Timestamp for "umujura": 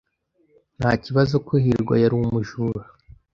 2.21-2.83